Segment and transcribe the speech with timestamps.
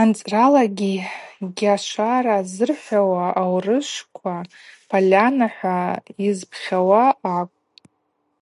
[0.00, 0.94] Анцӏралагьи
[1.56, 4.36] гьашвара ззырхӏвауа аурышвква
[4.88, 5.76] поляна-хӏва
[6.24, 7.58] йызпхьауа акӏвпӏ.